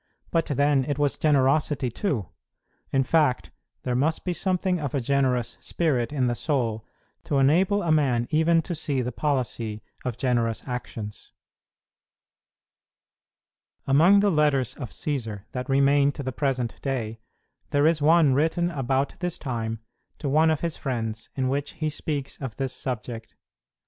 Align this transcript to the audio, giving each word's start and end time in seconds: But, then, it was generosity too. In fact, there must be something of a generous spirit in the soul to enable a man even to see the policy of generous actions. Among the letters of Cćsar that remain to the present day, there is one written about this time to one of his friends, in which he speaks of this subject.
But, 0.31 0.47
then, 0.47 0.83
it 0.85 0.97
was 0.97 1.15
generosity 1.15 1.91
too. 1.91 2.29
In 2.91 3.03
fact, 3.03 3.51
there 3.83 3.93
must 3.93 4.25
be 4.25 4.33
something 4.33 4.79
of 4.79 4.95
a 4.95 4.99
generous 4.99 5.59
spirit 5.61 6.11
in 6.11 6.25
the 6.25 6.33
soul 6.33 6.83
to 7.25 7.37
enable 7.37 7.83
a 7.83 7.91
man 7.91 8.27
even 8.31 8.63
to 8.63 8.73
see 8.73 9.01
the 9.01 9.11
policy 9.11 9.83
of 10.03 10.17
generous 10.17 10.63
actions. 10.67 11.33
Among 13.85 14.21
the 14.21 14.31
letters 14.31 14.73
of 14.73 14.89
Cćsar 14.89 15.43
that 15.51 15.69
remain 15.69 16.11
to 16.13 16.23
the 16.23 16.31
present 16.31 16.81
day, 16.81 17.19
there 17.69 17.85
is 17.85 18.01
one 18.01 18.33
written 18.33 18.71
about 18.71 19.19
this 19.19 19.37
time 19.37 19.81
to 20.17 20.27
one 20.27 20.49
of 20.49 20.61
his 20.61 20.77
friends, 20.77 21.29
in 21.35 21.47
which 21.47 21.73
he 21.73 21.89
speaks 21.91 22.37
of 22.41 22.55
this 22.55 22.73
subject. 22.73 23.35